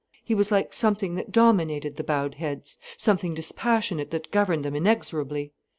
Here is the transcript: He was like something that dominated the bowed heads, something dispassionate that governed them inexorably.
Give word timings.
He 0.25 0.33
was 0.33 0.49
like 0.51 0.73
something 0.73 1.13
that 1.13 1.31
dominated 1.31 1.95
the 1.95 2.03
bowed 2.03 2.33
heads, 2.33 2.75
something 2.97 3.35
dispassionate 3.35 4.09
that 4.09 4.31
governed 4.31 4.65
them 4.65 4.75
inexorably. 4.75 5.53